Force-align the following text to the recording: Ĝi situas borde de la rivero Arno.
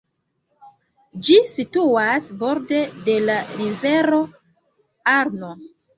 Ĝi 1.27 1.35
situas 1.51 2.29
borde 2.39 2.81
de 3.09 3.19
la 3.29 3.35
rivero 3.61 4.23
Arno. 5.17 5.53